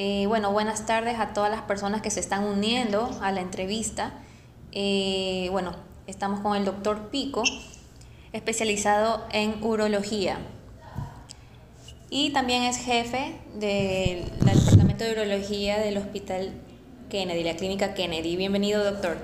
Eh, 0.00 0.26
bueno, 0.28 0.52
buenas 0.52 0.86
tardes 0.86 1.18
a 1.18 1.32
todas 1.32 1.50
las 1.50 1.62
personas 1.62 2.02
que 2.02 2.12
se 2.12 2.20
están 2.20 2.44
uniendo 2.44 3.18
a 3.20 3.32
la 3.32 3.40
entrevista. 3.40 4.12
Eh, 4.70 5.48
bueno, 5.50 5.74
estamos 6.06 6.38
con 6.38 6.56
el 6.56 6.64
doctor 6.64 7.10
Pico, 7.10 7.42
especializado 8.32 9.26
en 9.32 9.60
urología. 9.60 10.38
Y 12.10 12.32
también 12.32 12.62
es 12.62 12.76
jefe 12.76 13.40
del 13.54 14.30
Departamento 14.38 15.02
de 15.02 15.12
Urología 15.14 15.80
del 15.80 15.98
Hospital 15.98 16.52
Kennedy, 17.10 17.42
la 17.42 17.56
Clínica 17.56 17.94
Kennedy. 17.94 18.36
Bienvenido, 18.36 18.84
doctor. 18.84 19.18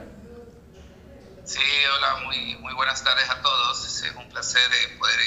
Sí, 1.45 1.61
hola, 1.97 2.25
muy, 2.25 2.57
muy 2.57 2.75
buenas 2.75 3.05
tardes 3.05 3.31
a 3.31 3.41
todos. 3.43 3.87
Es 3.87 4.13
un 4.17 4.29
placer 4.29 4.69
eh, 4.73 4.99
poder 4.99 5.21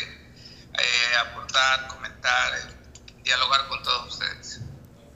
aportar, 1.26 1.88
comentar, 1.88 2.52
dialogar 3.24 3.66
con 3.70 3.82
todos 3.82 4.14
ustedes. 4.14 4.67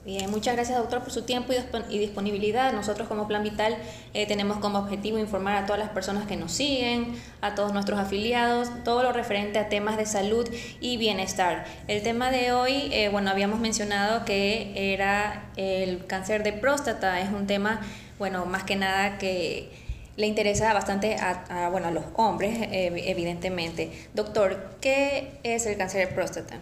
Bien, 0.04 0.28
muchas 0.32 0.56
gracias 0.56 0.76
doctor 0.76 1.00
por 1.00 1.12
su 1.12 1.22
tiempo 1.22 1.52
y 1.88 1.98
disponibilidad. 1.98 2.72
Nosotros 2.72 3.06
como 3.06 3.28
Plan 3.28 3.44
Vital 3.44 3.76
eh, 4.14 4.26
tenemos 4.26 4.58
como 4.58 4.80
objetivo 4.80 5.16
informar 5.16 5.54
a 5.62 5.64
todas 5.64 5.78
las 5.78 5.90
personas 5.90 6.26
que 6.26 6.36
nos 6.36 6.50
siguen, 6.50 7.14
a 7.40 7.54
todos 7.54 7.72
nuestros 7.72 8.00
afiliados, 8.00 8.68
todo 8.82 9.04
lo 9.04 9.12
referente 9.12 9.60
a 9.60 9.68
temas 9.68 9.96
de 9.96 10.06
salud 10.06 10.48
y 10.80 10.96
bienestar. 10.96 11.66
El 11.86 12.02
tema 12.02 12.32
de 12.32 12.50
hoy, 12.50 12.88
eh, 12.90 13.10
bueno, 13.10 13.30
habíamos 13.30 13.60
mencionado 13.60 14.24
que 14.24 14.92
era 14.92 15.44
el 15.56 16.04
cáncer 16.06 16.42
de 16.42 16.52
próstata. 16.52 17.20
Es 17.20 17.30
un 17.30 17.46
tema, 17.46 17.80
bueno, 18.18 18.44
más 18.44 18.64
que 18.64 18.74
nada 18.74 19.18
que 19.18 19.70
le 20.16 20.26
interesa 20.26 20.74
bastante 20.74 21.14
a, 21.14 21.68
bueno, 21.70 21.86
a 21.86 21.90
los 21.92 22.06
hombres, 22.16 22.58
eh, 22.60 22.92
evidentemente. 23.06 23.92
Doctor, 24.14 24.78
¿qué 24.80 25.38
es 25.44 25.64
el 25.66 25.76
cáncer 25.76 26.08
de 26.08 26.12
próstata? 26.12 26.58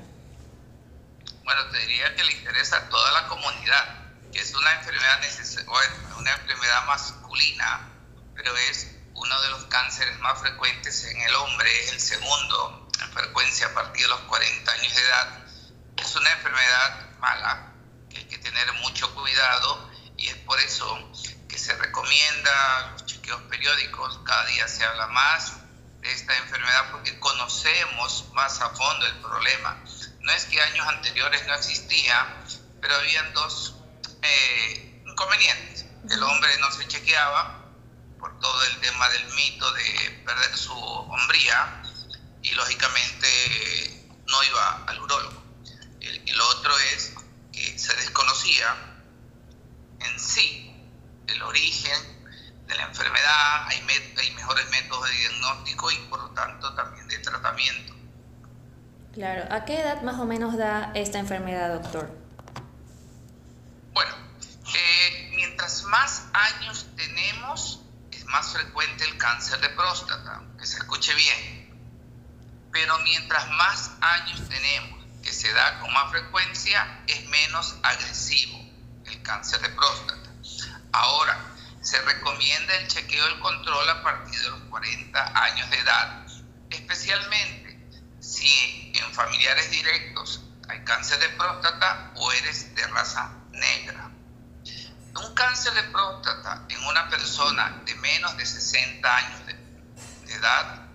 Bueno, 1.53 1.69
te 1.73 1.79
diría 1.79 2.15
que 2.15 2.23
le 2.23 2.33
interesa 2.33 2.77
a 2.77 2.89
toda 2.89 3.11
la 3.11 3.27
comunidad, 3.27 4.13
que 4.33 4.39
es 4.39 4.55
una 4.55 4.73
enfermedad, 4.75 5.21
bueno, 5.67 5.95
una 6.19 6.31
enfermedad 6.31 6.87
masculina, 6.87 7.91
pero 8.37 8.57
es 8.57 8.87
uno 9.15 9.43
de 9.43 9.51
los 9.51 9.65
cánceres 9.65 10.17
más 10.21 10.39
frecuentes 10.39 11.07
en 11.07 11.21
el 11.21 11.35
hombre, 11.35 11.69
es 11.81 11.91
el 11.91 12.01
segundo 12.01 12.89
en 13.03 13.13
frecuencia 13.13 13.67
a 13.67 13.75
partir 13.75 14.03
de 14.03 14.11
los 14.11 14.21
40 14.21 14.71
años 14.71 14.95
de 14.95 15.03
edad. 15.03 15.45
Es 15.97 16.15
una 16.15 16.31
enfermedad 16.31 17.19
mala, 17.19 17.73
que 18.09 18.19
hay 18.19 18.25
que 18.27 18.39
tener 18.39 18.73
mucho 18.75 19.13
cuidado 19.13 19.91
y 20.19 20.29
es 20.29 20.37
por 20.37 20.61
eso 20.61 21.11
que 21.49 21.59
se 21.59 21.75
recomienda 21.75 22.91
los 22.93 23.07
chequeos 23.07 23.43
periódicos, 23.51 24.21
cada 24.25 24.47
día 24.47 24.69
se 24.69 24.85
habla 24.85 25.09
más 25.09 25.55
de 26.01 26.13
esta 26.13 26.37
enfermedad 26.37 26.93
porque 26.93 27.19
conocemos 27.19 28.27
más 28.35 28.61
a 28.61 28.71
fondo 28.71 29.05
el 29.05 29.17
problema 29.17 29.83
no 30.21 30.33
es 30.33 30.45
que 30.47 30.61
años 30.61 30.87
anteriores 30.87 31.47
no 31.47 31.55
existía, 31.55 32.45
pero 32.81 32.95
habían 32.95 33.33
dos 33.33 33.77
eh, 34.23 35.03
inconvenientes. 35.07 35.87
El 36.11 36.23
hombre 36.23 36.51
no 36.59 36.71
se 36.71 36.87
chequeaba 36.89 37.65
por 38.19 38.39
todo 38.41 38.65
el 38.65 38.81
tema 38.81 39.09
del 39.11 39.27
mito 39.35 39.71
de 39.73 40.23
perder 40.25 40.57
su 40.57 40.73
hombría 40.75 41.83
y 42.43 42.51
lógicamente 42.53 44.11
no 44.27 44.45
iba 44.45 44.85
al 44.87 45.01
urólogo. 45.01 45.43
y 46.01 46.33
lo 46.33 46.49
otro 46.49 46.77
es 46.79 47.13
que 47.53 47.79
se 47.79 47.95
desconocía 47.97 48.91
en 50.01 50.19
sí 50.19 50.71
el 51.27 51.43
origen 51.43 52.21
de 52.67 52.77
la 52.77 52.85
enfermedad, 52.85 53.67
hay, 53.67 53.85
hay 54.17 54.31
mejores 54.33 54.69
métodos 54.71 55.09
de 55.09 55.17
diagnóstico 55.17 55.91
y 55.91 55.97
por 56.09 56.21
lo 56.21 56.31
tanto 56.31 56.73
también 56.75 57.07
de 57.09 57.19
tratamiento. 57.19 58.00
Claro, 59.21 59.45
¿a 59.51 59.67
qué 59.67 59.79
edad 59.79 60.01
más 60.01 60.19
o 60.19 60.25
menos 60.25 60.57
da 60.57 60.93
esta 60.95 61.19
enfermedad, 61.19 61.75
doctor? 61.75 62.11
Bueno, 63.93 64.15
eh, 64.75 65.33
mientras 65.35 65.83
más 65.83 66.25
años 66.33 66.87
tenemos, 66.97 67.83
es 68.13 68.25
más 68.25 68.51
frecuente 68.51 69.05
el 69.05 69.19
cáncer 69.19 69.61
de 69.61 69.69
próstata, 69.69 70.41
que 70.59 70.65
se 70.65 70.79
escuche 70.79 71.15
bien. 71.17 71.69
Pero 72.73 72.99
mientras 73.01 73.47
más 73.51 73.91
años 74.01 74.49
tenemos, 74.49 75.05
que 75.23 75.35
se 75.35 75.53
da 75.53 75.81
con 75.81 75.93
más 75.93 76.11
frecuencia, 76.13 77.03
es 77.07 77.23
menos 77.29 77.77
agresivo 77.83 78.59
el 79.05 79.21
cáncer 79.21 79.61
de 79.61 79.69
próstata. 79.69 80.31
Ahora, 80.93 81.39
se 81.83 82.01
recomienda 82.01 82.75
el 82.77 82.89
chequeo 82.89 83.27
del 83.27 83.41
control 83.41 83.87
a 83.87 84.03
partir 84.03 84.41
de 84.41 84.49
los 84.49 84.63
40 84.71 85.45
años 85.45 85.69
de 85.69 85.79
edad, 85.79 86.27
especialmente 86.71 87.70
si 88.21 88.93
en 88.95 89.13
familiares 89.15 89.71
directos 89.71 90.43
hay 90.69 90.81
cáncer 90.85 91.19
de 91.19 91.29
próstata 91.31 92.13
o 92.17 92.33
eres 92.33 92.75
de 92.75 92.87
raza 92.89 93.33
negra. 93.51 94.11
Un 95.17 95.35
cáncer 95.35 95.73
de 95.75 95.83
próstata 95.85 96.65
en 96.69 96.85
una 96.85 97.09
persona 97.09 97.83
de 97.85 97.95
menos 97.97 98.37
de 98.37 98.47
60 98.47 99.17
años 99.17 99.47
de, 99.47 99.61
edad 100.31 100.87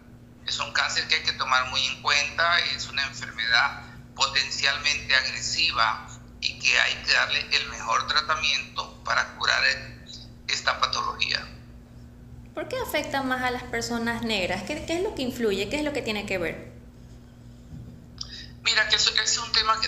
es 0.47 0.59
un 0.59 0.71
cáncer 0.71 1.05
que 1.09 1.15
hay 1.15 1.23
que 1.23 1.33
tomar 1.33 1.69
muy 1.69 1.85
en 1.85 2.01
cuenta, 2.01 2.59
es 2.59 2.87
una 2.87 3.03
enfermedad 3.03 3.81
potencialmente 4.15 5.13
agresiva 5.13 6.07
y 6.39 6.57
que 6.59 6.79
hay 6.79 6.93
que 7.03 7.11
darle 7.11 7.45
el 7.51 7.67
mejor 7.67 8.07
tratamiento 8.07 9.03
para 9.03 9.35
curar 9.35 9.61
esta 10.47 10.79
patología. 10.79 11.45
¿Por 12.53 12.69
qué 12.69 12.77
afecta 12.79 13.23
más 13.23 13.43
a 13.43 13.51
las 13.51 13.63
personas 13.63 14.21
negras? 14.21 14.63
¿Qué, 14.63 14.85
¿Qué, 14.85 14.97
es 14.97 15.03
lo 15.03 15.15
que 15.15 15.23
influye? 15.23 15.67
¿Qué 15.67 15.77
es 15.77 15.83
lo 15.83 15.91
que 15.91 16.01
tiene 16.01 16.25
que 16.25 16.37
ver? 16.37 16.74
Mira, 18.65 18.89
que 18.89 18.95
es 18.95 19.37
un 19.37 19.51
tema 19.51 19.79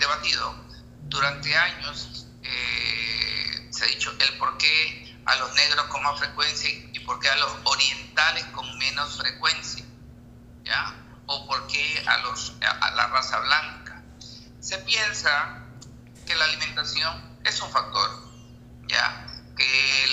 debatido. 0.00 0.54
Durante 1.02 1.54
años 1.54 2.26
eh, 2.42 3.68
se 3.70 3.84
ha 3.84 3.88
dicho 3.88 4.10
el 4.18 4.38
por 4.38 4.56
qué 4.56 5.14
a 5.26 5.36
los 5.36 5.54
negros 5.54 5.86
con 5.88 6.02
más 6.02 6.18
frecuencia 6.18 6.70
y 6.70 7.00
por 7.00 7.20
qué 7.20 7.28
a 7.28 7.36
los 7.36 7.52
orientales 7.64 8.46
con 8.46 8.78
menos 8.78 9.18
frecuencia, 9.18 9.84
¿ya? 10.64 10.96
O 11.26 11.46
por 11.46 11.66
qué 11.66 12.02
a, 12.06 12.16
los, 12.22 12.54
a 12.62 12.90
la 12.92 13.08
raza 13.08 13.40
blanca. 13.40 14.02
Se 14.58 14.78
piensa 14.78 15.62
que 16.26 16.34
la 16.34 16.46
alimentación 16.46 17.38
es 17.44 17.60
un 17.60 17.70
factor, 17.70 18.10
¿ya? 18.88 19.26
Que 19.54 20.06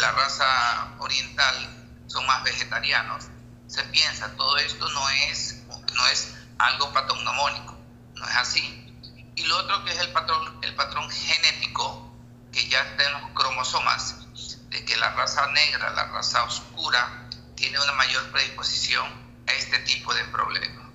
la 0.00 0.10
raza 0.10 0.96
oriental 0.98 1.86
son 2.08 2.26
más 2.26 2.42
vegetarianos. 2.42 3.26
Se 3.68 3.84
piensa, 3.84 4.34
todo 4.36 4.56
esto 4.58 4.88
no 4.88 5.08
es, 5.10 5.62
no 5.94 6.06
es 6.08 6.35
algo 6.58 6.92
patognomónico, 6.92 7.76
no 8.14 8.28
es 8.28 8.36
así. 8.36 8.82
Y 9.34 9.42
lo 9.44 9.58
otro 9.58 9.84
que 9.84 9.92
es 9.92 9.98
el 9.98 10.12
patrón, 10.12 10.58
el 10.62 10.74
patrón 10.74 11.08
genético 11.10 12.12
que 12.52 12.68
ya 12.68 12.80
está 12.80 13.04
en 13.04 13.12
los 13.12 13.30
cromosomas, 13.32 14.26
de 14.70 14.84
que 14.84 14.96
la 14.96 15.10
raza 15.10 15.46
negra, 15.52 15.90
la 15.90 16.04
raza 16.08 16.44
oscura, 16.44 17.28
tiene 17.54 17.78
una 17.78 17.92
mayor 17.92 18.30
predisposición 18.32 19.06
a 19.46 19.52
este 19.52 19.78
tipo 19.80 20.14
de 20.14 20.24
problemas. 20.24 20.86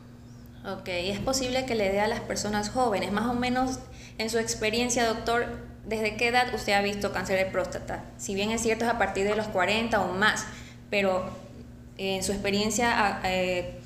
Ok, 0.65 0.87
es 0.87 1.19
posible 1.19 1.65
que 1.65 1.75
le 1.75 1.91
dé 1.91 2.01
a 2.01 2.07
las 2.07 2.19
personas 2.19 2.69
jóvenes, 2.69 3.11
más 3.11 3.25
o 3.25 3.33
menos 3.33 3.79
en 4.17 4.29
su 4.29 4.37
experiencia, 4.37 5.07
doctor, 5.07 5.47
¿desde 5.85 6.17
qué 6.17 6.27
edad 6.27 6.53
usted 6.53 6.73
ha 6.73 6.81
visto 6.81 7.11
cáncer 7.11 7.37
de 7.37 7.51
próstata? 7.51 8.05
Si 8.17 8.35
bien 8.35 8.51
es 8.51 8.61
cierto 8.61 8.85
es 8.85 8.91
a 8.91 8.99
partir 8.99 9.25
de 9.27 9.35
los 9.35 9.47
40 9.47 9.99
o 9.99 10.13
más, 10.13 10.45
pero 10.91 11.35
en 11.97 12.23
su 12.23 12.31
experiencia, 12.31 13.21
eh, 13.23 13.80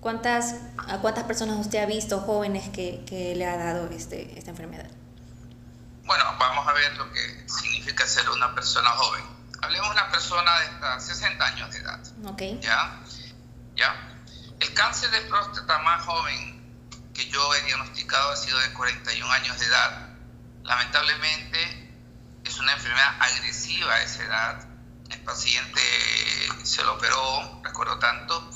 ¿Cuántas, 0.00 0.54
¿A 0.88 0.98
cuántas 0.98 1.24
personas 1.24 1.58
usted 1.58 1.82
ha 1.82 1.86
visto 1.86 2.20
jóvenes 2.20 2.70
que, 2.70 3.04
que 3.06 3.34
le 3.36 3.46
ha 3.46 3.56
dado 3.56 3.88
este, 3.90 4.38
esta 4.38 4.50
enfermedad? 4.50 4.90
Bueno, 6.04 6.24
vamos 6.38 6.66
a 6.66 6.72
ver 6.72 6.96
lo 6.96 7.12
que 7.12 7.44
significa 7.46 8.06
ser 8.06 8.28
una 8.30 8.54
persona 8.54 8.90
joven. 8.90 9.22
Hablemos 9.60 9.88
de 9.88 9.92
una 9.92 10.10
persona 10.10 10.58
de 10.60 10.66
hasta 10.66 11.00
60 11.00 11.44
años 11.44 11.70
de 11.70 11.78
edad. 11.78 12.00
Ok. 12.24 12.42
¿Ya? 12.62 12.98
¿Ya? 13.76 14.10
El 14.58 14.74
cáncer 14.74 15.10
de 15.10 15.20
próstata 15.22 15.78
más 15.80 16.04
joven 16.04 16.60
que 17.14 17.28
yo 17.28 17.54
he 17.54 17.62
diagnosticado 17.62 18.32
ha 18.32 18.36
sido 18.36 18.58
de 18.58 18.72
41 18.72 19.30
años 19.32 19.58
de 19.58 19.66
edad. 19.66 20.08
Lamentablemente 20.64 21.92
es 22.44 22.58
una 22.58 22.72
enfermedad 22.72 23.16
agresiva 23.20 23.94
a 23.94 24.02
esa 24.02 24.24
edad. 24.24 24.68
El 25.10 25.20
paciente 25.20 25.80
se 26.62 26.82
lo 26.84 26.94
operó, 26.94 27.60
recuerdo 27.62 27.98
tanto, 27.98 28.50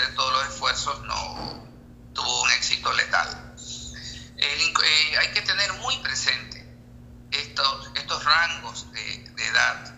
de 0.00 0.08
todos 0.08 0.32
los 0.32 0.48
esfuerzos 0.48 1.02
no 1.02 1.68
tuvo 2.12 2.42
un 2.42 2.50
éxito 2.52 2.92
letal. 2.92 3.54
Eh, 4.36 5.18
hay 5.18 5.32
que 5.32 5.42
tener 5.42 5.72
muy 5.74 5.96
presente 5.98 6.66
estos, 7.30 7.90
estos 7.94 8.24
rangos 8.24 8.90
de, 8.92 9.18
de, 9.30 9.46
edad, 9.46 9.94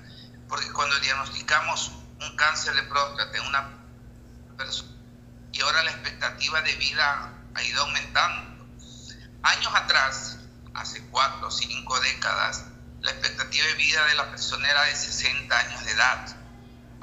porque 0.48 0.70
cuando 0.72 0.98
diagnosticamos 1.00 1.92
un 2.20 2.36
cáncer 2.36 2.74
de 2.74 2.82
próstata 2.84 3.36
en 3.36 3.46
una 3.46 3.70
persona 4.56 4.92
y 5.52 5.60
ahora 5.62 5.82
la 5.84 5.90
expectativa 5.92 6.60
de 6.60 6.74
vida 6.76 7.32
ha 7.54 7.62
ido 7.62 7.82
aumentando. 7.82 8.66
Años 9.42 9.74
atrás, 9.74 10.38
hace 10.74 11.06
cuatro 11.06 11.48
o 11.48 11.50
cinco 11.50 11.98
décadas, 12.00 12.64
la 13.00 13.12
expectativa 13.12 13.66
de 13.66 13.74
vida 13.74 14.04
de 14.06 14.14
la 14.14 14.30
persona 14.30 14.70
era 14.70 14.82
de 14.82 14.94
60 14.94 15.58
años 15.58 15.84
de 15.84 15.92
edad 15.92 16.35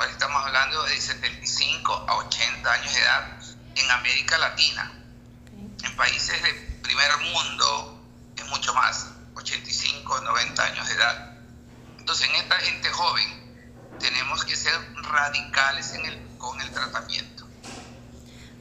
Estamos 0.09 0.43
hablando 0.45 0.83
de 0.83 0.99
75 0.99 2.05
a 2.07 2.15
80 2.15 2.71
años 2.71 2.93
de 2.93 2.99
edad 2.99 3.39
en 3.75 3.91
América 3.91 4.37
Latina. 4.37 4.91
En 5.83 5.95
países 5.95 6.41
de 6.43 6.53
primer 6.81 7.17
mundo 7.17 8.01
es 8.35 8.45
mucho 8.47 8.73
más, 8.73 9.07
85 9.35 10.13
85 10.13 10.13
o 10.13 10.21
90 10.21 10.63
años 10.63 10.87
de 10.87 10.93
edad. 10.93 11.37
Entonces, 11.97 12.29
en 12.29 12.35
esta 12.35 12.55
gente 12.57 12.89
joven 12.89 13.57
tenemos 13.99 14.43
que 14.45 14.55
ser 14.55 14.73
radicales 15.03 15.93
en 15.93 16.05
el, 16.05 16.37
con 16.37 16.59
el 16.61 16.71
tratamiento. 16.71 17.32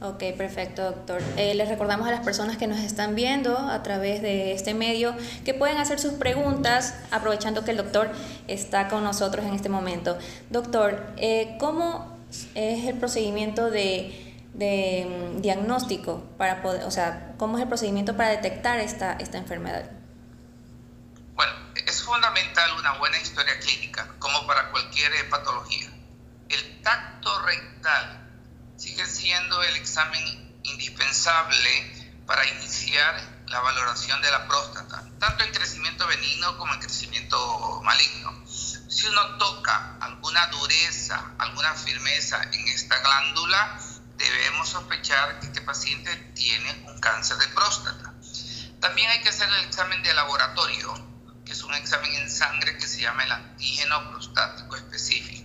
Ok, 0.01 0.21
perfecto, 0.37 0.83
doctor. 0.83 1.21
Eh, 1.37 1.53
les 1.55 1.69
recordamos 1.69 2.07
a 2.07 2.11
las 2.11 2.25
personas 2.25 2.57
que 2.57 2.67
nos 2.67 2.79
están 2.79 3.15
viendo 3.15 3.57
a 3.57 3.83
través 3.83 4.21
de 4.21 4.51
este 4.51 4.73
medio 4.73 5.15
que 5.45 5.53
pueden 5.53 5.77
hacer 5.77 5.97
sus 5.99 6.13
preguntas 6.13 6.95
aprovechando 7.09 7.63
que 7.63 7.71
el 7.71 7.77
doctor 7.77 8.11
está 8.47 8.89
con 8.89 9.03
nosotros 9.03 9.45
en 9.45 9.53
este 9.53 9.69
momento. 9.69 10.17
Doctor, 10.49 11.13
eh, 11.17 11.55
¿cómo 11.57 12.17
es 12.53 12.85
el 12.85 12.97
procedimiento 12.97 13.69
de, 13.69 14.41
de 14.53 15.35
mm, 15.37 15.41
diagnóstico 15.41 16.23
para 16.37 16.61
poder, 16.61 16.83
o 16.83 16.91
sea, 16.91 17.33
cómo 17.37 17.57
es 17.57 17.63
el 17.63 17.69
procedimiento 17.69 18.17
para 18.17 18.29
detectar 18.29 18.79
esta, 18.79 19.13
esta 19.13 19.37
enfermedad? 19.37 19.89
Bueno, 21.35 21.53
es 21.75 22.03
fundamental 22.03 22.71
una 22.77 22.97
buena 22.97 23.19
historia 23.19 23.57
clínica, 23.59 24.07
como 24.19 24.45
para 24.45 24.69
cualquier 24.71 25.11
patología. 25.29 25.89
El 26.49 26.81
tacto 26.81 27.29
rectal 27.45 28.22
sigue 28.77 29.05
siendo 29.05 29.61
el 29.63 29.75
examen 29.75 30.59
indispensable 30.63 32.03
para 32.25 32.45
iniciar 32.47 33.43
la 33.47 33.59
valoración 33.59 34.21
de 34.21 34.31
la 34.31 34.47
próstata, 34.47 35.03
tanto 35.19 35.43
en 35.43 35.51
crecimiento 35.51 36.07
benigno 36.07 36.57
como 36.57 36.73
en 36.73 36.79
crecimiento 36.79 37.81
maligno. 37.83 38.43
Si 38.47 39.07
uno 39.07 39.37
toca 39.37 39.97
alguna 40.01 40.47
dureza, 40.47 41.33
alguna 41.37 41.73
firmeza 41.75 42.41
en 42.51 42.67
esta 42.69 42.97
glándula, 42.99 43.79
debemos 44.17 44.69
sospechar 44.69 45.39
que 45.39 45.47
este 45.47 45.61
paciente 45.61 46.15
tiene 46.35 46.85
un 46.87 46.99
cáncer 46.99 47.37
de 47.37 47.47
próstata. 47.49 48.13
También 48.79 49.09
hay 49.09 49.21
que 49.21 49.29
hacer 49.29 49.49
el 49.49 49.65
examen 49.65 50.01
de 50.03 50.13
laboratorio, 50.13 50.93
que 51.45 51.53
es 51.53 51.63
un 51.63 51.73
examen 51.73 52.13
en 52.15 52.29
sangre 52.29 52.77
que 52.77 52.87
se 52.87 53.01
llama 53.01 53.23
el 53.23 53.31
antígeno 53.31 54.11
prostático 54.11 54.75
específico. 54.75 55.42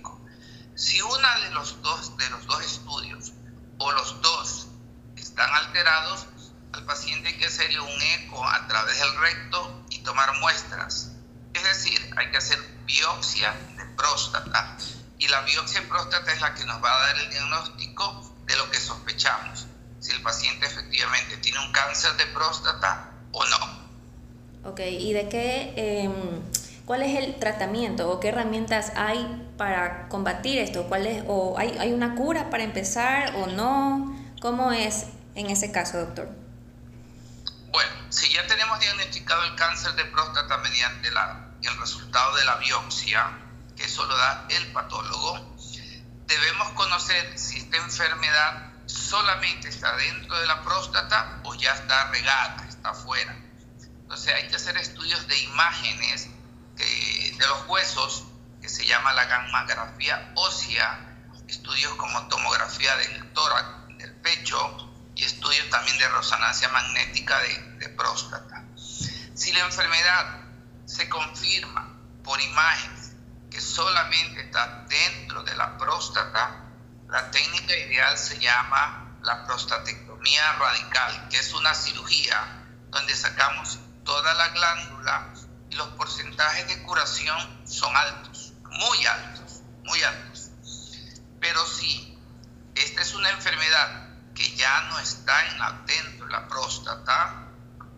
Si 0.78 1.02
uno 1.02 1.28
de 1.42 1.50
los 1.50 1.82
dos, 1.82 2.16
de 2.18 2.30
los 2.30 2.46
dos 2.46 2.64
estudios 2.64 3.32
o 3.78 3.90
los 3.90 4.22
dos 4.22 4.68
están 5.16 5.52
alterados, 5.52 6.28
al 6.72 6.84
paciente 6.84 7.30
hay 7.30 7.36
que 7.36 7.46
hacerle 7.46 7.80
un 7.80 8.00
eco 8.00 8.46
a 8.46 8.64
través 8.68 8.96
del 8.96 9.18
recto 9.18 9.84
y 9.90 9.98
tomar 10.04 10.38
muestras. 10.38 11.16
Es 11.52 11.64
decir, 11.64 11.98
hay 12.16 12.30
que 12.30 12.36
hacer 12.36 12.60
biopsia 12.86 13.52
de 13.76 13.86
próstata 13.96 14.76
y 15.18 15.26
la 15.26 15.40
biopsia 15.40 15.80
de 15.80 15.88
próstata 15.88 16.32
es 16.32 16.40
la 16.40 16.54
que 16.54 16.64
nos 16.64 16.80
va 16.80 16.96
a 16.96 17.06
dar 17.08 17.18
el 17.18 17.30
diagnóstico 17.30 18.36
de 18.46 18.54
lo 18.54 18.70
que 18.70 18.78
sospechamos, 18.78 19.66
si 19.98 20.12
el 20.12 20.22
paciente 20.22 20.66
efectivamente 20.66 21.38
tiene 21.38 21.58
un 21.58 21.72
cáncer 21.72 22.12
de 22.16 22.26
próstata 22.26 23.14
o 23.32 23.44
no. 23.44 24.70
Ok, 24.70 24.78
¿y 24.78 25.12
de 25.12 25.28
qué, 25.28 25.74
em, 25.76 26.40
cuál 26.86 27.02
es 27.02 27.18
el 27.18 27.40
tratamiento 27.40 28.08
o 28.08 28.20
qué 28.20 28.28
herramientas 28.28 28.92
hay 28.94 29.47
para 29.58 30.08
combatir 30.08 30.58
esto? 30.58 30.84
¿Cuál 30.84 31.06
es, 31.06 31.24
¿O 31.26 31.58
hay, 31.58 31.76
hay 31.78 31.92
una 31.92 32.14
cura 32.14 32.48
para 32.48 32.62
empezar 32.62 33.34
o 33.36 33.48
no? 33.48 34.16
¿Cómo 34.40 34.72
es 34.72 35.08
en 35.34 35.50
ese 35.50 35.70
caso, 35.70 35.98
doctor? 35.98 36.30
Bueno, 37.70 37.90
si 38.08 38.32
ya 38.32 38.46
tenemos 38.46 38.80
diagnosticado 38.80 39.44
el 39.44 39.54
cáncer 39.56 39.92
de 39.94 40.04
próstata 40.06 40.56
mediante 40.58 41.10
la, 41.10 41.50
el 41.62 41.78
resultado 41.78 42.36
de 42.36 42.44
la 42.46 42.56
biopsia, 42.56 43.30
que 43.76 43.84
eso 43.84 44.06
lo 44.06 44.16
da 44.16 44.46
el 44.48 44.72
patólogo, 44.72 45.56
debemos 46.26 46.68
conocer 46.70 47.38
si 47.38 47.58
esta 47.58 47.76
enfermedad 47.78 48.72
solamente 48.86 49.68
está 49.68 49.94
dentro 49.96 50.38
de 50.38 50.46
la 50.46 50.62
próstata 50.62 51.40
o 51.42 51.54
ya 51.54 51.74
está 51.74 52.10
regada, 52.10 52.64
está 52.68 52.90
afuera. 52.90 53.36
Entonces 54.02 54.32
hay 54.32 54.48
que 54.48 54.56
hacer 54.56 54.76
estudios 54.78 55.26
de 55.26 55.38
imágenes 55.42 56.28
de 56.76 57.46
los 57.46 57.68
huesos 57.68 58.27
se 58.68 58.86
llama 58.86 59.12
la 59.12 59.24
gammagrafía 59.24 60.32
ósea, 60.34 60.98
estudios 61.46 61.94
como 61.94 62.28
tomografía 62.28 62.94
del 62.96 63.32
tórax, 63.32 63.98
del 63.98 64.14
pecho 64.16 64.92
y 65.14 65.24
estudios 65.24 65.68
también 65.70 65.98
de 65.98 66.08
resonancia 66.08 66.68
magnética 66.68 67.38
de, 67.40 67.62
de 67.78 67.88
próstata. 67.90 68.64
Si 68.76 69.52
la 69.52 69.60
enfermedad 69.60 70.40
se 70.84 71.08
confirma 71.08 71.96
por 72.22 72.40
imágenes 72.40 73.12
que 73.50 73.60
solamente 73.60 74.42
está 74.42 74.84
dentro 74.88 75.42
de 75.42 75.56
la 75.56 75.76
próstata, 75.78 76.64
la 77.08 77.30
técnica 77.30 77.74
ideal 77.74 78.18
se 78.18 78.38
llama 78.38 79.16
la 79.22 79.44
prostatectomía 79.46 80.52
radical, 80.52 81.28
que 81.28 81.38
es 81.38 81.52
una 81.54 81.74
cirugía 81.74 82.66
donde 82.90 83.14
sacamos 83.16 83.78
toda 84.04 84.34
la 84.34 84.48
glándula 84.48 85.34
y 85.70 85.74
los 85.76 85.88
porcentajes 85.88 86.68
de 86.68 86.82
curación 86.82 87.66
son 87.66 87.94
altos 87.96 88.37
muy 88.78 89.06
altos, 89.06 89.62
muy 89.84 90.02
altos. 90.02 90.50
Pero 91.40 91.66
si 91.66 92.18
esta 92.74 93.02
es 93.02 93.14
una 93.14 93.30
enfermedad 93.30 94.08
que 94.34 94.54
ya 94.56 94.82
no 94.82 94.98
está 95.00 95.46
en 95.46 95.58
la, 95.58 95.82
dentro 95.86 96.26
de 96.26 96.32
la 96.32 96.48
próstata, 96.48 97.48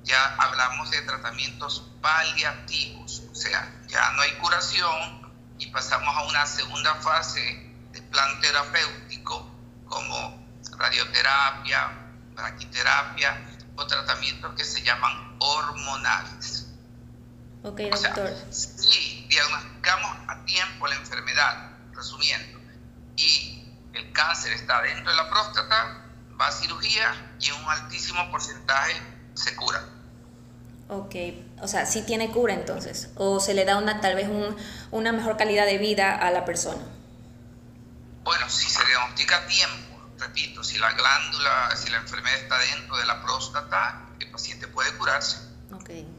ya 0.04 0.34
hablamos 0.36 0.90
de 0.90 1.02
tratamientos 1.02 1.86
paliativos, 2.00 3.22
o 3.30 3.34
sea, 3.34 3.70
ya 3.86 4.10
no 4.12 4.22
hay 4.22 4.32
curación 4.38 5.30
y 5.58 5.66
pasamos 5.66 6.16
a 6.16 6.24
una 6.24 6.46
segunda 6.46 6.94
fase 6.96 7.40
de 7.92 8.02
plan 8.02 8.40
terapéutico 8.40 9.46
como 9.86 10.48
radioterapia, 10.78 11.90
braquiterapia 12.34 13.46
o 13.76 13.86
tratamientos 13.86 14.54
que 14.54 14.64
se 14.64 14.82
llaman 14.82 15.36
hormonales. 15.38 16.59
Ok, 17.62 17.80
doctor. 17.90 18.34
si 18.50 19.26
diagnosticamos 19.28 20.16
a 20.28 20.44
tiempo 20.46 20.86
la 20.86 20.94
enfermedad, 20.94 21.70
resumiendo, 21.92 22.58
y 23.16 23.62
el 23.92 24.12
cáncer 24.12 24.52
está 24.54 24.80
dentro 24.80 25.10
de 25.10 25.16
la 25.16 25.28
próstata, 25.28 26.06
va 26.40 26.46
a 26.46 26.52
cirugía 26.52 27.34
y 27.38 27.50
en 27.50 27.54
un 27.56 27.68
altísimo 27.68 28.30
porcentaje 28.30 28.94
se 29.34 29.54
cura. 29.56 29.84
Ok, 30.88 31.14
o 31.60 31.68
sea, 31.68 31.86
sí 31.86 32.02
tiene 32.02 32.30
cura 32.30 32.54
entonces, 32.54 33.10
o 33.16 33.40
se 33.40 33.54
le 33.54 33.64
da 33.64 33.76
una 33.76 34.00
tal 34.00 34.16
vez 34.16 34.28
un, 34.28 34.56
una 34.90 35.12
mejor 35.12 35.36
calidad 35.36 35.66
de 35.66 35.78
vida 35.78 36.16
a 36.16 36.30
la 36.30 36.44
persona. 36.44 36.82
Bueno, 38.24 38.48
si 38.48 38.68
se 38.68 38.84
diagnostica 38.86 39.36
a 39.36 39.46
tiempo, 39.46 40.00
repito, 40.18 40.64
si 40.64 40.78
la 40.78 40.92
glándula, 40.92 41.76
si 41.76 41.90
la 41.90 41.98
enfermedad 41.98 42.38
está 42.38 42.58
dentro 42.58 42.96
de 42.96 43.06
la 43.06 43.22
próstata, 43.22 44.08
el 44.18 44.30
paciente 44.30 44.66
puede 44.66 44.92
curarse. 44.96 45.49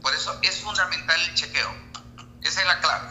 Por 0.02 0.14
eso 0.14 0.38
es 0.42 0.60
fundamental 0.60 1.20
el 1.20 1.34
chequeo. 1.34 1.74
Esa 2.42 2.60
es 2.60 2.66
la 2.66 2.80
clave. 2.80 3.08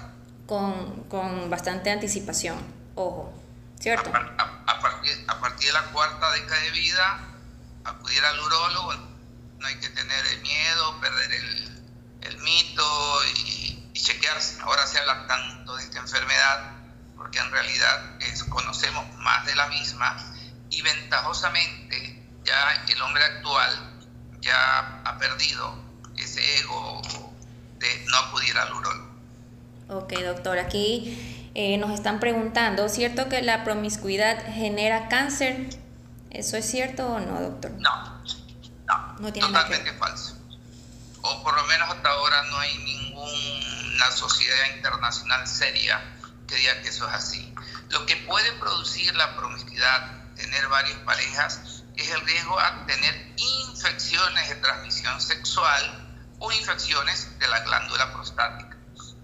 Con, 0.47 1.03
con 1.05 1.49
bastante 1.49 1.91
anticipación, 1.91 2.57
ojo, 2.95 3.33
¿cierto? 3.79 4.09
A, 4.09 4.79
partir, 4.81 5.25
a, 5.27 5.39
partir, 5.39 5.67
de 5.67 5.73
la 5.73 5.83
cuarta 5.91 6.31
década 6.31 6.59
de 6.61 6.71
vida, 6.71 7.19
acudir 7.85 8.23
al 8.25 8.39
urólogo, 8.39 8.93
no 9.59 9.67
hay 9.67 9.75
que 9.79 9.89
tener 9.89 10.41
miedo, 10.41 10.99
perder 10.99 11.33
el, 11.33 11.83
el 12.21 12.37
mito 12.39 13.25
y, 13.35 13.89
y, 13.93 14.01
chequearse. 14.01 14.59
Ahora 14.61 14.85
se 14.87 14.99
habla 14.99 15.25
tanto 15.27 15.75
de 15.77 15.83
esta 15.83 15.99
enfermedad 15.99 16.81
porque 17.15 17.39
en 17.39 17.51
realidad 17.51 18.19
es, 18.19 18.43
conocemos 18.45 19.05
más 19.17 19.45
de 19.45 19.55
la 19.55 19.67
misma 19.67 20.17
y 20.69 20.81
ventajosamente 20.81 22.27
ya 22.43 22.83
el 22.87 23.01
hombre 23.01 23.23
actual 23.23 24.01
ya 24.41 25.01
ha 25.05 25.17
perdido 25.17 25.80
ese 26.31 26.59
ego 26.59 27.01
de 27.79 28.05
no 28.05 28.17
acudir 28.17 28.57
al 28.57 28.73
urólogo. 28.73 29.11
Ok, 29.89 30.13
doctor, 30.13 30.59
aquí 30.59 31.49
eh, 31.53 31.77
nos 31.77 31.91
están 31.91 32.19
preguntando, 32.19 32.87
¿cierto 32.87 33.27
que 33.27 33.41
la 33.41 33.63
promiscuidad 33.63 34.41
genera 34.53 35.09
cáncer? 35.09 35.67
¿Eso 36.29 36.55
es 36.55 36.69
cierto 36.69 37.07
o 37.07 37.19
no, 37.19 37.41
doctor? 37.41 37.71
No, 37.71 38.23
no, 39.19 39.33
totalmente 39.33 39.93
falso. 39.93 40.37
O 41.23 41.43
por 41.43 41.55
lo 41.55 41.63
menos 41.65 41.89
hasta 41.89 42.09
ahora 42.09 42.43
no 42.43 42.57
hay 42.57 42.77
ninguna 42.77 44.11
sociedad 44.11 44.75
internacional 44.75 45.45
seria 45.45 46.01
que 46.47 46.55
diga 46.55 46.81
que 46.81 46.87
eso 46.87 47.07
es 47.07 47.13
así. 47.13 47.53
Lo 47.89 48.05
que 48.05 48.15
puede 48.15 48.51
producir 48.53 49.13
la 49.15 49.35
promiscuidad, 49.35 50.33
tener 50.35 50.67
varias 50.69 50.97
parejas, 50.99 51.83
es 51.95 52.09
el 52.09 52.21
riesgo 52.21 52.57
a 52.57 52.85
tener 52.85 53.33
infecciones 53.35 54.49
de 54.49 54.55
transmisión 54.55 55.19
sexual 55.19 56.10
o 56.41 56.51
infecciones 56.51 57.39
de 57.39 57.47
la 57.47 57.59
glándula 57.61 58.11
prostática. 58.11 58.75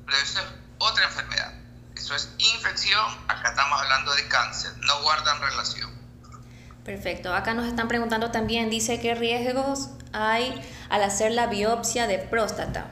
Pero 0.05 0.17
eso 0.17 0.39
es 0.39 0.45
otra 0.77 1.03
enfermedad. 1.05 1.51
Eso 1.95 2.15
es 2.15 2.29
infección, 2.37 3.05
acá 3.27 3.49
estamos 3.49 3.81
hablando 3.81 4.13
de 4.13 4.27
cáncer, 4.27 4.71
no 4.77 5.01
guardan 5.01 5.41
relación. 5.41 5.91
Perfecto. 6.85 7.33
Acá 7.33 7.55
nos 7.55 7.65
están 7.65 7.87
preguntando 7.87 8.31
también, 8.31 8.69
dice 8.69 9.01
qué 9.01 9.15
riesgos 9.15 9.89
hay 10.13 10.61
al 10.89 11.03
hacer 11.03 11.31
la 11.31 11.47
biopsia 11.47 12.05
de 12.07 12.19
próstata. 12.19 12.91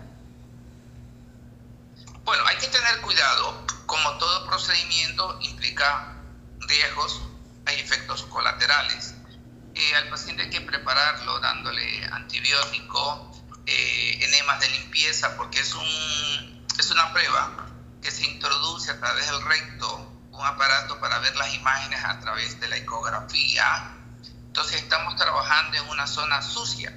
Bueno, 2.24 2.44
hay 2.48 2.58
que 2.58 2.68
tener 2.68 3.02
cuidado. 3.02 3.64
Como 3.86 4.18
todo 4.18 4.48
procedimiento 4.48 5.38
implica 5.42 6.16
riesgos, 6.62 7.22
hay 7.68 7.80
efectos 7.80 8.24
colaterales. 8.24 9.14
Eh, 9.76 9.96
al 9.96 10.10
paciente 10.10 10.44
hay 10.44 10.50
que 10.50 10.62
prepararlo 10.62 11.40
dándole 11.40 12.06
antibiótico, 12.06 13.35
eh, 13.68 14.20
enemas 14.22 14.60
de 14.60 14.70
limpieza, 14.70 15.36
porque 15.38 15.60
es 15.60 15.74
un, 15.74 15.86
prueba 17.14 17.66
que 18.02 18.12
se 18.12 18.26
introduce 18.26 18.92
a 18.92 19.00
través 19.00 19.26
del 19.26 19.42
recto 19.46 20.12
un 20.32 20.46
aparato 20.46 21.00
para 21.00 21.20
ver 21.20 21.36
las 21.38 21.54
imágenes 21.56 22.04
a 22.04 22.20
través 22.20 22.60
de 22.60 22.68
la 22.68 22.76
ecografía. 22.76 23.96
Entonces 24.48 24.82
estamos 24.82 25.16
trabajando 25.16 25.78
en 25.78 25.88
una 25.90 26.06
zona 26.06 26.42
sucia, 26.42 26.94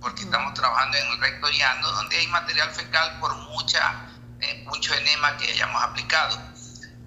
porque 0.00 0.22
estamos 0.22 0.54
trabajando 0.54 0.96
en 0.96 1.06
el 1.06 1.20
recto 1.20 1.48
llano, 1.50 1.90
donde 1.92 2.16
hay 2.16 2.26
material 2.26 2.70
fecal 2.70 3.20
por 3.20 3.36
mucha, 3.36 4.08
eh, 4.40 4.64
mucho 4.66 4.92
enema 4.94 5.36
que 5.36 5.52
hayamos 5.52 5.82
aplicado. 5.82 6.36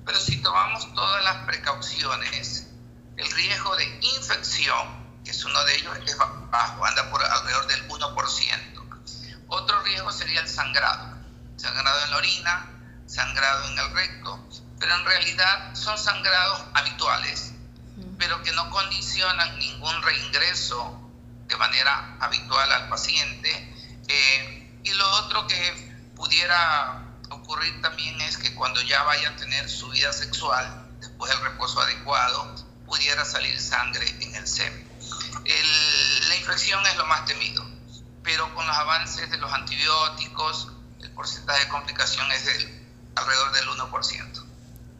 Pero 0.05 0.19
si 0.19 0.41
tomamos 0.41 0.93
todas 0.93 1.23
las 1.23 1.45
precauciones, 1.45 2.67
el 3.17 3.31
riesgo 3.31 3.75
de 3.75 3.85
infección, 4.17 5.21
que 5.23 5.31
es 5.31 5.45
uno 5.45 5.63
de 5.65 5.75
ellos, 5.75 5.97
es 6.05 6.17
bajo, 6.17 6.85
anda 6.85 7.09
por 7.09 7.23
alrededor 7.23 7.67
del 7.67 7.87
1%. 7.89 8.72
Otro 9.53 9.79
riesgo 9.83 10.11
sería 10.11 10.41
el 10.41 10.47
sangrado, 10.47 11.15
sangrado 11.57 12.03
en 12.05 12.09
la 12.09 12.17
orina, 12.17 12.65
sangrado 13.05 13.67
en 13.69 13.77
el 13.77 13.91
recto, 13.91 14.49
pero 14.79 14.95
en 14.95 15.05
realidad 15.05 15.75
son 15.75 15.95
sangrados 15.95 16.63
habituales, 16.73 17.51
pero 18.17 18.41
que 18.41 18.51
no 18.53 18.67
condicionan 18.71 19.59
ningún 19.59 20.01
reingreso 20.01 20.99
de 21.45 21.55
manera 21.57 22.17
habitual 22.19 22.71
al 22.71 22.89
paciente. 22.89 23.75
Eh, 24.07 24.79
y 24.85 24.89
lo 24.89 25.07
otro 25.17 25.45
que 25.45 26.11
pudiera 26.15 27.13
ocurrir 27.29 27.79
también 27.79 28.19
es 28.21 28.37
que 28.37 28.55
cuando 28.55 28.81
ya 28.81 29.03
vaya 29.03 29.29
a 29.29 29.35
tener 29.35 29.69
su 29.69 29.87
vida 29.89 30.11
sexual, 30.13 30.89
después 30.99 31.31
del 31.31 31.43
reposo 31.43 31.79
adecuado, 31.79 32.55
pudiera 32.87 33.23
salir 33.23 33.61
sangre 33.61 34.09
en 34.19 34.33
el 34.33 34.47
semen. 34.47 34.89
la 36.27 36.35
infección 36.37 36.83
es 36.87 36.97
lo 36.97 37.05
más 37.05 37.25
temido, 37.25 37.72
pero 38.23 38.53
con 38.55 38.65
los 38.65 38.75
avances 38.75 39.29
de 39.29 39.37
los 39.37 39.51
antibióticos, 39.51 40.71
el 41.01 41.11
porcentaje 41.11 41.65
de 41.65 41.69
complicación 41.69 42.31
es 42.31 42.45
del, 42.45 42.83
alrededor 43.15 43.51
del 43.53 43.65
1%. 43.67 44.43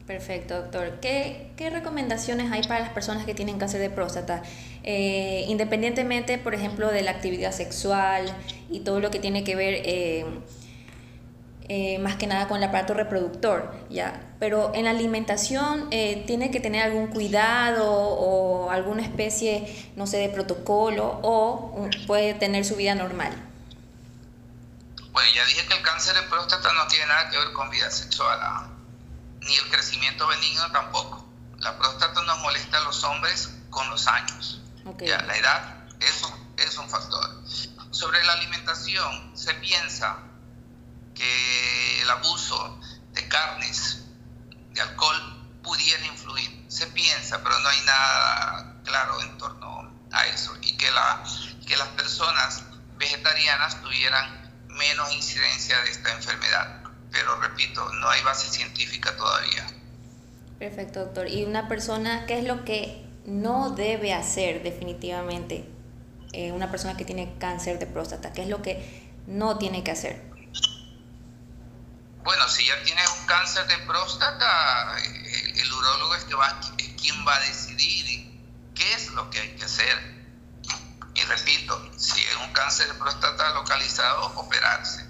Perfecto, 0.06 0.60
doctor. 0.60 1.00
¿Qué, 1.00 1.52
¿Qué, 1.56 1.70
recomendaciones 1.70 2.52
hay 2.52 2.62
para 2.62 2.80
las 2.80 2.90
personas 2.90 3.24
que 3.24 3.34
tienen 3.34 3.58
cáncer 3.58 3.80
de 3.80 3.88
próstata? 3.88 4.42
Eh, 4.82 5.46
independientemente, 5.48 6.36
por 6.36 6.54
ejemplo, 6.54 6.90
de 6.90 7.02
la 7.02 7.12
actividad 7.12 7.52
sexual 7.52 8.26
y 8.70 8.80
todo 8.80 9.00
lo 9.00 9.10
que 9.10 9.18
tiene 9.18 9.44
que 9.44 9.56
ver 9.56 9.80
eh, 9.86 10.26
eh, 11.68 11.98
más 11.98 12.16
que 12.16 12.26
nada 12.26 12.48
con 12.48 12.58
el 12.58 12.64
aparato 12.64 12.94
reproductor, 12.94 13.74
¿ya? 13.90 14.20
Pero 14.38 14.72
en 14.74 14.84
la 14.84 14.90
alimentación, 14.90 15.88
¿tiene 15.90 16.50
que 16.50 16.60
tener 16.60 16.82
algún 16.82 17.06
cuidado 17.06 17.86
o 17.90 18.70
alguna 18.70 19.02
especie, 19.02 19.92
no 19.96 20.06
sé, 20.06 20.18
de 20.18 20.28
protocolo 20.28 21.20
o 21.22 21.88
puede 22.06 22.34
tener 22.34 22.64
su 22.64 22.76
vida 22.76 22.94
normal? 22.94 23.32
Bueno, 25.12 25.28
ya 25.34 25.44
dije 25.46 25.66
que 25.66 25.74
el 25.74 25.82
cáncer 25.82 26.14
de 26.14 26.22
próstata 26.22 26.72
no 26.74 26.86
tiene 26.88 27.06
nada 27.06 27.30
que 27.30 27.38
ver 27.38 27.52
con 27.52 27.70
vida 27.70 27.90
sexual. 27.90 28.38
¿ah? 28.42 28.68
ni 29.44 29.56
el 29.56 29.70
crecimiento 29.70 30.26
benigno 30.26 30.70
tampoco. 30.72 31.26
La 31.58 31.76
próstata 31.78 32.22
nos 32.22 32.38
molesta 32.40 32.78
a 32.78 32.80
los 32.82 33.02
hombres 33.04 33.50
con 33.70 33.88
los 33.90 34.06
años. 34.06 34.60
Ya, 35.00 35.22
la 35.22 35.36
edad 35.36 35.84
eso 36.00 36.38
es 36.56 36.76
un 36.76 36.88
factor. 36.88 37.42
Sobre 37.90 38.22
la 38.24 38.32
alimentación, 38.34 39.36
se 39.36 39.54
piensa 39.54 40.18
que 41.14 42.02
el 42.02 42.10
abuso 42.10 42.80
de 43.12 43.28
carnes, 43.28 44.04
de 44.72 44.80
alcohol, 44.80 45.60
pudiera 45.62 46.04
influir. 46.06 46.64
Se 46.68 46.86
piensa, 46.88 47.42
pero 47.42 47.58
no 47.60 47.68
hay 47.68 47.80
nada 47.82 48.80
claro 48.84 49.20
en 49.22 49.38
torno 49.38 49.90
a 50.12 50.26
eso. 50.26 50.56
Y 50.60 50.76
que, 50.76 50.90
la, 50.90 51.22
que 51.66 51.76
las 51.76 51.88
personas 51.88 52.64
vegetarianas 52.96 53.80
tuvieran 53.82 54.66
menos 54.68 55.12
incidencia 55.12 55.80
de 55.82 55.90
esta 55.90 56.12
enfermedad 56.12 56.84
pero 57.14 57.36
repito, 57.40 57.88
no 57.94 58.08
hay 58.10 58.22
base 58.22 58.50
científica 58.50 59.16
todavía. 59.16 59.64
Perfecto, 60.58 61.00
doctor. 61.00 61.28
¿Y 61.28 61.44
una 61.44 61.68
persona, 61.68 62.26
qué 62.26 62.38
es 62.38 62.44
lo 62.44 62.64
que 62.64 63.06
no 63.24 63.70
debe 63.70 64.12
hacer 64.12 64.62
definitivamente 64.62 65.64
eh, 66.32 66.50
una 66.50 66.70
persona 66.70 66.96
que 66.96 67.04
tiene 67.04 67.36
cáncer 67.38 67.78
de 67.78 67.86
próstata? 67.86 68.32
¿Qué 68.32 68.42
es 68.42 68.48
lo 68.48 68.60
que 68.62 69.06
no 69.28 69.58
tiene 69.58 69.84
que 69.84 69.92
hacer? 69.92 70.24
Bueno, 72.24 72.48
si 72.48 72.66
ya 72.66 72.82
tiene 72.82 73.02
un 73.20 73.26
cáncer 73.44 73.66
de 73.66 73.76
próstata, 73.84 74.96
el, 75.04 75.58
el 75.58 75.72
urólogo 75.74 76.14
es, 76.14 76.24
que 76.24 76.34
va, 76.34 76.58
es 76.78 76.88
quien 76.98 77.26
va 77.28 77.36
a 77.36 77.40
decidir 77.40 78.40
qué 78.74 78.94
es 78.94 79.10
lo 79.10 79.28
que 79.28 79.38
hay 79.38 79.54
que 79.54 79.66
hacer. 79.66 80.24
Y 81.14 81.20
repito, 81.24 81.90
si 81.98 82.22
es 82.22 82.36
un 82.36 82.50
cáncer 82.54 82.88
de 82.88 82.94
próstata 82.94 83.50
localizado, 83.50 84.32
operarse 84.36 85.06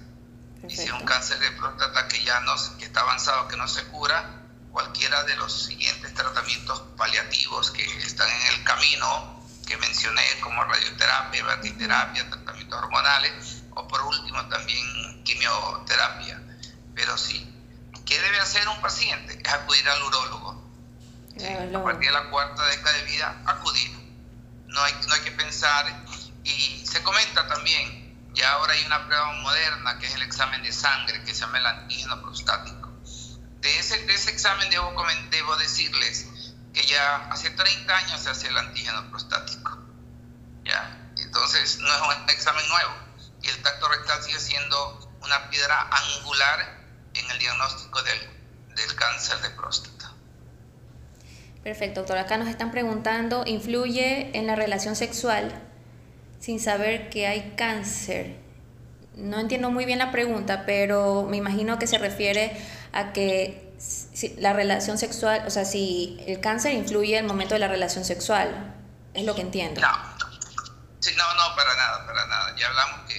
y 0.67 0.75
si 0.75 0.83
es 0.83 0.91
un 0.91 1.05
cáncer 1.05 1.39
de 1.39 1.49
próstata 1.51 2.09
que 2.09 2.21
ya 2.25 2.41
no, 2.41 2.53
que 2.77 2.83
está 2.83 3.01
avanzado, 3.01 3.47
que 3.47 3.55
no 3.55 3.69
se 3.69 3.85
cura, 3.85 4.41
cualquiera 4.69 5.23
de 5.23 5.37
los 5.37 5.67
siguientes 5.67 6.13
tratamientos 6.13 6.81
paliativos 6.97 7.71
que 7.71 7.85
están 7.99 8.29
en 8.29 8.47
el 8.47 8.63
camino, 8.65 9.45
que 9.65 9.77
mencioné 9.77 10.23
como 10.41 10.61
radioterapia, 10.65 11.41
vertiterapia, 11.45 12.29
tratamientos 12.29 12.79
hormonales, 12.79 13.63
o 13.75 13.87
por 13.87 14.01
último 14.01 14.45
también 14.49 15.23
quimioterapia. 15.23 16.41
Pero 16.93 17.17
sí, 17.17 17.54
¿qué 18.05 18.19
debe 18.19 18.39
hacer 18.39 18.67
un 18.67 18.81
paciente? 18.81 19.41
Es 19.43 19.53
acudir 19.53 19.87
al 19.89 20.03
urólogo. 20.03 20.65
A 21.75 21.83
partir 21.83 22.07
de 22.07 22.13
la 22.13 22.29
cuarta 22.29 22.65
década 22.67 22.97
de 22.97 23.03
vida, 23.03 23.41
acudir. 23.45 23.91
No 24.67 24.81
hay, 24.81 24.93
no 25.07 25.13
hay 25.13 25.21
que 25.21 25.31
pensar, 25.31 25.85
y 26.43 26.85
se 26.85 27.01
comenta 27.03 27.47
también, 27.47 28.31
ya 28.33 28.51
ahora 28.53 28.73
hay 28.73 28.85
una 28.85 29.05
prueba 29.07 29.31
moderna 29.33 29.97
que 29.97 30.05
es 30.05 30.15
el 30.15 30.21
examen 30.21 30.61
de 30.63 30.71
sangre 30.71 31.23
que 31.23 31.33
se 31.33 31.41
llama 31.41 31.57
el 31.57 31.65
antígeno 31.65 32.21
prostático. 32.21 32.91
De 33.61 33.79
ese, 33.79 34.05
de 34.05 34.13
ese 34.13 34.31
examen 34.31 34.69
debo, 34.69 34.93
debo 35.31 35.55
decirles 35.57 36.27
que 36.73 36.85
ya 36.85 37.27
hace 37.31 37.49
30 37.49 37.97
años 37.97 38.21
se 38.21 38.29
hace 38.29 38.47
el 38.47 38.57
antígeno 38.57 39.09
prostático. 39.09 39.79
¿ya? 40.63 41.11
Entonces 41.17 41.79
no 41.79 41.93
es 41.93 42.17
un 42.17 42.29
examen 42.29 42.67
nuevo 42.69 42.93
y 43.41 43.49
el 43.49 43.61
tacto 43.61 43.87
rectal 43.87 44.21
sigue 44.21 44.39
siendo 44.39 45.15
una 45.21 45.49
piedra 45.49 45.89
angular 45.89 46.74
en 47.15 47.31
el 47.31 47.39
diagnóstico 47.39 48.01
del, 48.03 48.19
del 48.75 48.95
cáncer 48.95 49.39
de 49.41 49.49
próstata. 49.51 50.13
Perfecto, 51.63 52.01
doctor. 52.01 52.19
Acá 52.19 52.37
nos 52.37 52.47
están 52.47 52.71
preguntando, 52.71 53.43
¿influye 53.47 54.37
en 54.37 54.45
la 54.45 54.55
relación 54.55 54.95
sexual 54.95 55.51
sin 56.39 56.59
saber 56.59 57.09
que 57.09 57.25
hay 57.25 57.55
cáncer? 57.57 58.37
No 59.15 59.39
entiendo 59.39 59.71
muy 59.71 59.85
bien 59.85 59.97
la 59.97 60.11
pregunta, 60.11 60.63
pero 60.65 61.25
me 61.27 61.37
imagino 61.37 61.79
que 61.79 61.87
se 61.87 61.97
refiere 61.97 62.55
a 62.93 63.13
que 63.13 63.73
la 64.37 64.53
relación 64.53 64.97
sexual, 64.97 65.43
o 65.47 65.49
sea, 65.49 65.65
si 65.65 66.23
el 66.27 66.39
cáncer 66.39 66.73
influye 66.73 67.17
en 67.17 67.25
el 67.25 67.27
momento 67.27 67.55
de 67.55 67.59
la 67.59 67.67
relación 67.67 68.05
sexual, 68.05 68.75
es 69.13 69.25
lo 69.25 69.35
que 69.35 69.41
entiendo. 69.41 69.81
No, 69.81 69.87
sí, 70.99 71.13
no, 71.17 71.33
no, 71.33 71.55
para 71.55 71.75
nada, 71.75 72.05
para 72.05 72.27
nada. 72.27 72.55
Ya 72.57 72.67
hablamos 72.67 73.09
que 73.09 73.17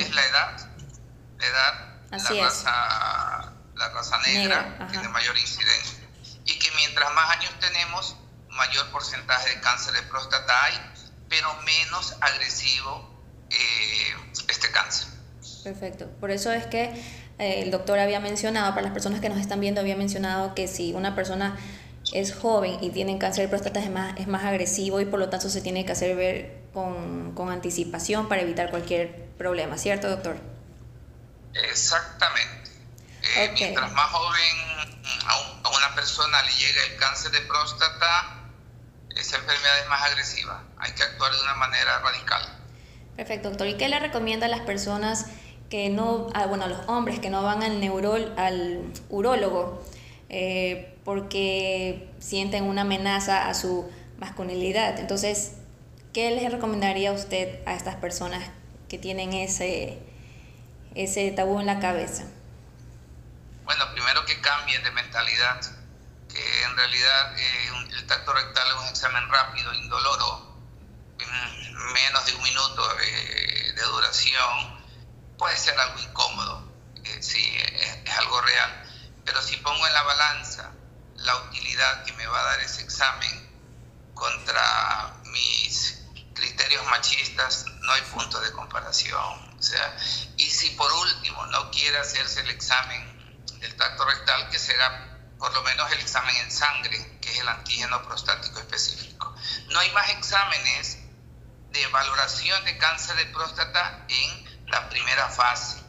es 0.00 0.14
la 0.14 0.26
edad, 0.26 0.70
la 1.38 1.46
edad, 1.46 1.92
la, 2.10 2.44
raza, 2.44 3.31
la 3.82 3.88
raza 3.88 4.18
negra, 4.18 4.88
tiene 4.90 5.08
mayor 5.08 5.36
incidencia. 5.36 5.98
Y 6.44 6.58
que 6.58 6.70
mientras 6.76 7.12
más 7.14 7.30
años 7.36 7.52
tenemos, 7.60 8.16
mayor 8.48 8.90
porcentaje 8.90 9.50
de 9.50 9.60
cáncer 9.60 9.94
de 9.94 10.02
próstata 10.02 10.64
hay 10.64 10.92
pero 11.28 11.48
menos 11.64 12.14
agresivo 12.20 13.08
eh, 13.48 14.34
este 14.48 14.70
cáncer. 14.70 15.08
Perfecto. 15.64 16.06
Por 16.20 16.30
eso 16.30 16.52
es 16.52 16.66
que 16.66 16.92
eh, 17.38 17.62
el 17.62 17.70
doctor 17.70 17.98
había 17.98 18.20
mencionado, 18.20 18.74
para 18.74 18.82
las 18.82 18.92
personas 18.92 19.20
que 19.20 19.30
nos 19.30 19.38
están 19.38 19.58
viendo, 19.58 19.80
había 19.80 19.96
mencionado 19.96 20.54
que 20.54 20.68
si 20.68 20.92
una 20.92 21.14
persona 21.14 21.56
es 22.12 22.34
joven 22.34 22.76
y 22.82 22.90
tiene 22.90 23.16
cáncer 23.18 23.44
de 23.44 23.48
próstata 23.48 23.80
es 23.80 23.90
más, 23.90 24.14
es 24.18 24.26
más 24.26 24.44
agresivo 24.44 25.00
y 25.00 25.06
por 25.06 25.18
lo 25.20 25.30
tanto 25.30 25.48
se 25.48 25.62
tiene 25.62 25.86
que 25.86 25.92
hacer 25.92 26.14
ver 26.16 26.64
con, 26.74 27.34
con 27.34 27.50
anticipación 27.50 28.28
para 28.28 28.42
evitar 28.42 28.70
cualquier 28.70 29.30
problema, 29.38 29.78
¿cierto, 29.78 30.10
doctor? 30.10 30.36
Exactamente. 31.54 32.61
Eh, 33.34 33.50
mientras 33.54 33.92
más 33.92 34.10
joven 34.10 34.56
a, 35.26 35.68
a, 35.68 35.70
una 35.70 35.94
persona 35.94 36.42
le 36.42 36.52
llega 36.52 36.84
el 36.90 36.96
cáncer 36.96 37.32
de 37.32 37.40
próstata, 37.40 38.42
esa 39.16 39.36
enfermedad 39.36 39.80
es 39.82 39.88
más 39.88 40.02
agresiva. 40.02 40.62
Hay 40.78 40.92
que 40.92 41.02
actuar 41.02 41.32
de 41.32 41.40
una 41.42 41.54
manera 41.54 41.98
radical. 42.00 42.42
Perfecto, 43.16 43.48
doctor. 43.50 43.68
¿Y 43.68 43.76
qué 43.76 43.88
le 43.88 43.98
recomienda 43.98 44.46
a 44.46 44.48
las 44.48 44.60
personas 44.60 45.26
que 45.70 45.88
no, 45.88 46.28
ah, 46.34 46.46
bueno, 46.46 46.64
a 46.64 46.68
los 46.68 46.86
hombres 46.88 47.18
que 47.20 47.30
no 47.30 47.42
van 47.42 47.62
al, 47.62 47.80
neurol, 47.80 48.34
al 48.36 48.92
urólogo 49.08 49.82
eh, 50.28 50.98
porque 51.04 52.10
sienten 52.18 52.64
una 52.64 52.82
amenaza 52.82 53.48
a 53.48 53.54
su 53.54 53.90
masculinidad? 54.18 54.98
Entonces, 54.98 55.54
¿qué 56.12 56.30
les 56.30 56.50
recomendaría 56.50 57.10
a 57.10 57.12
usted 57.12 57.60
a 57.66 57.74
estas 57.74 57.96
personas 57.96 58.42
que 58.88 58.98
tienen 58.98 59.32
ese, 59.32 59.98
ese 60.94 61.30
tabú 61.30 61.60
en 61.60 61.66
la 61.66 61.80
cabeza? 61.80 62.24
primero 64.02 64.26
que 64.26 64.40
cambien 64.40 64.82
de 64.82 64.90
mentalidad, 64.90 65.60
que 66.28 66.62
en 66.64 66.76
realidad 66.76 67.38
eh, 67.38 67.70
un, 67.72 67.92
el 67.92 68.06
tacto 68.06 68.32
rectal 68.32 68.66
es 68.68 68.74
un 68.74 68.88
examen 68.88 69.28
rápido, 69.30 69.72
indoloro, 69.74 70.56
en 71.20 71.92
menos 71.92 72.26
de 72.26 72.34
un 72.34 72.42
minuto 72.42 73.00
eh, 73.00 73.72
de 73.76 73.82
duración, 73.82 74.84
puede 75.38 75.56
ser 75.56 75.78
algo 75.78 76.00
incómodo, 76.00 76.68
eh, 77.04 77.16
es, 77.16 77.34
es 77.34 78.18
algo 78.18 78.40
real, 78.40 78.90
pero 79.24 79.40
si 79.40 79.56
pongo 79.58 79.86
en 79.86 79.92
la 79.92 80.02
balanza 80.02 80.72
la 81.18 81.36
utilidad 81.36 82.04
que 82.04 82.12
me 82.14 82.26
va 82.26 82.40
a 82.40 82.44
dar 82.44 82.60
ese 82.60 82.82
examen 82.82 83.50
contra 84.14 85.14
mis 85.26 86.02
criterios 86.34 86.84
machistas, 86.86 87.66
no 87.82 87.92
hay 87.92 88.02
punto 88.02 88.40
de 88.40 88.50
comparación. 88.50 89.56
O 89.56 89.62
sea, 89.62 89.96
y 90.36 90.50
si 90.50 90.70
por 90.70 90.92
último 90.92 91.46
no 91.46 91.70
quiere 91.70 91.98
hacerse 91.98 92.40
el 92.40 92.50
examen 92.50 93.11
del 93.62 93.74
tracto 93.76 94.04
rectal, 94.04 94.50
que 94.50 94.58
será 94.58 95.08
por 95.38 95.52
lo 95.54 95.62
menos 95.62 95.90
el 95.90 96.00
examen 96.00 96.36
en 96.36 96.50
sangre, 96.50 97.18
que 97.20 97.30
es 97.30 97.40
el 97.40 97.48
antígeno 97.48 98.02
prostático 98.02 98.58
específico. 98.60 99.34
No 99.70 99.78
hay 99.78 99.90
más 99.92 100.10
exámenes 100.10 100.98
de 101.70 101.86
valoración 101.86 102.64
de 102.64 102.76
cáncer 102.76 103.16
de 103.16 103.26
próstata 103.26 104.04
en 104.08 104.68
la 104.68 104.88
primera 104.88 105.28
fase. 105.28 105.80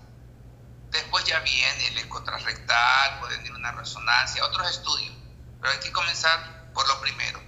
Después 0.92 1.26
ya 1.26 1.40
viene 1.40 1.88
el 1.88 1.98
eco 1.98 2.24
transrectal, 2.24 3.20
puede 3.20 3.38
venir 3.38 3.54
una 3.54 3.72
resonancia, 3.74 4.46
otros 4.46 4.70
estudios, 4.70 5.14
pero 5.60 5.74
hay 5.74 5.80
que 5.80 5.92
comenzar 5.92 6.72
por 6.74 6.88
lo 6.88 7.02
primero. 7.02 7.42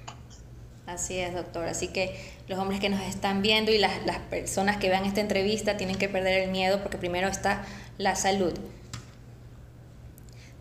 Así 0.88 1.20
es, 1.20 1.34
doctor. 1.34 1.67
Así 1.67 1.88
que 1.88 2.36
los 2.48 2.60
hombres 2.60 2.79
que 2.79 2.89
nos 2.89 3.01
están 3.01 3.41
viendo 3.41 3.72
y 3.72 3.79
las, 3.79 3.98
personas 4.29 4.77
que 4.77 4.89
vean 4.89 5.05
esta 5.05 5.22
entrevista 5.22 5.77
tienen 5.77 5.98
que 5.98 6.10
perder 6.10 6.44
el 6.44 6.51
miedo 6.51 6.82
porque 6.82 6.98
primero 6.98 7.27
está 7.27 7.65
la 7.98 8.15
salud. 8.15 8.53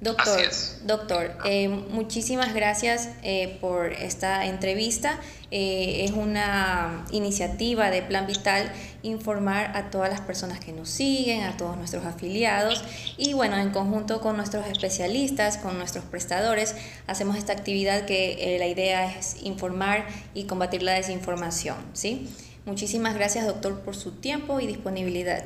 Doctor, 0.05 0.39
doctor 0.83 1.39
eh, 1.47 1.67
muchísimas 1.67 2.53
gracias 2.53 3.09
eh, 3.23 3.57
por 3.63 3.91
esta 3.95 4.45
entrevista. 4.45 5.19
Eh, 5.51 6.05
es 6.05 6.11
una 6.11 7.07
iniciativa 7.11 7.91
de 7.91 8.03
Plan 8.03 8.27
Vital 8.27 8.71
informar 9.03 9.75
a 9.75 9.89
todas 9.89 10.11
las 10.11 10.21
personas 10.21 10.61
que 10.61 10.73
nos 10.73 10.91
siguen, 10.91 11.45
a 11.45 11.57
todos 11.57 11.79
nuestros 11.79 12.05
afiliados 12.05 12.85
y 13.17 13.33
bueno, 13.33 13.57
en 13.57 13.71
conjunto 13.71 14.21
con 14.21 14.37
nuestros 14.37 14.67
especialistas, 14.67 15.57
con 15.57 15.79
nuestros 15.79 16.05
prestadores, 16.05 16.75
hacemos 17.07 17.39
esta 17.39 17.55
actividad 17.55 18.05
que 18.05 18.57
la 18.59 18.67
idea 18.67 19.11
es 19.11 19.43
informar 19.43 20.07
y 20.35 20.45
combatir 20.45 20.83
la 20.83 20.93
desinformación. 20.93 21.79
¿sí? 21.95 22.31
Muchísimas 22.67 23.15
gracias, 23.15 23.47
doctor, 23.47 23.81
por 23.81 23.97
su 23.97 24.13
tiempo 24.13 24.61
y 24.61 24.67
disponibilidad. 24.67 25.45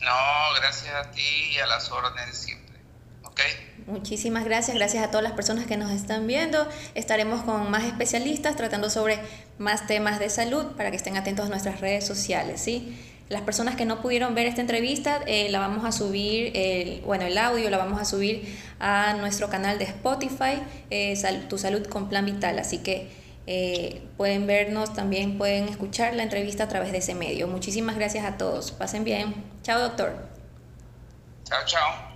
No, 0.00 0.60
gracias 0.60 0.92
a 0.96 1.12
ti 1.12 1.52
y 1.54 1.58
a 1.58 1.66
las 1.68 1.92
órdenes. 1.92 2.48
Muchísimas 3.86 4.44
gracias, 4.44 4.76
gracias 4.76 5.04
a 5.04 5.10
todas 5.10 5.22
las 5.22 5.32
personas 5.32 5.66
que 5.66 5.76
nos 5.76 5.90
están 5.90 6.26
viendo. 6.26 6.66
Estaremos 6.94 7.42
con 7.42 7.70
más 7.70 7.84
especialistas 7.84 8.56
tratando 8.56 8.88
sobre 8.88 9.18
más 9.58 9.86
temas 9.86 10.18
de 10.18 10.30
salud 10.30 10.64
para 10.76 10.90
que 10.90 10.96
estén 10.96 11.16
atentos 11.16 11.46
a 11.46 11.48
nuestras 11.50 11.80
redes 11.80 12.06
sociales, 12.06 12.60
¿sí? 12.60 12.96
Las 13.28 13.42
personas 13.42 13.74
que 13.74 13.86
no 13.86 14.00
pudieron 14.00 14.34
ver 14.34 14.46
esta 14.46 14.60
entrevista, 14.60 15.20
eh, 15.26 15.48
la 15.50 15.58
vamos 15.58 15.84
a 15.84 15.92
subir, 15.92 16.52
el, 16.54 17.00
bueno, 17.02 17.24
el 17.24 17.38
audio 17.38 17.70
la 17.70 17.78
vamos 17.78 18.00
a 18.00 18.04
subir 18.04 18.58
a 18.80 19.14
nuestro 19.14 19.48
canal 19.48 19.78
de 19.78 19.84
Spotify, 19.84 20.62
eh, 20.90 21.18
Tu 21.48 21.58
Salud 21.58 21.86
con 21.86 22.08
Plan 22.08 22.26
Vital. 22.26 22.58
Así 22.58 22.78
que 22.78 23.08
eh, 23.46 24.02
pueden 24.18 24.46
vernos, 24.46 24.94
también 24.94 25.38
pueden 25.38 25.68
escuchar 25.68 26.14
la 26.14 26.22
entrevista 26.22 26.64
a 26.64 26.68
través 26.68 26.92
de 26.92 26.98
ese 26.98 27.14
medio. 27.14 27.48
Muchísimas 27.48 27.96
gracias 27.96 28.26
a 28.26 28.36
todos. 28.36 28.72
Pasen 28.72 29.04
bien. 29.04 29.34
Chao, 29.62 29.80
doctor. 29.80 30.28
Chao, 31.44 31.60
chao. 31.64 32.13